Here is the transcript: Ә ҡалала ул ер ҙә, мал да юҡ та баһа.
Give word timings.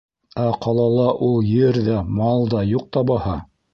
Ә 0.43 0.45
ҡалала 0.65 1.05
ул 1.27 1.37
ер 1.49 1.77
ҙә, 1.89 1.99
мал 2.21 2.49
да 2.55 2.65
юҡ 2.71 2.89
та 2.99 3.05
баһа. 3.11 3.37